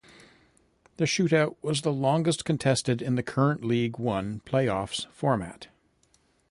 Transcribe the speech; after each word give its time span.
The 0.97 1.05
shoot-out 1.05 1.63
was 1.63 1.83
the 1.83 1.93
longest 1.93 2.43
contested 2.43 3.03
in 3.03 3.13
the 3.13 3.21
current 3.21 3.63
League 3.63 3.99
One 3.99 4.39
play-offs 4.45 5.05
format. 5.11 5.67